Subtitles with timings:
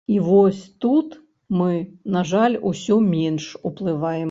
[0.13, 1.17] І вось тут
[1.59, 1.71] мы,
[2.17, 4.19] на жаль, усё менш уплываем.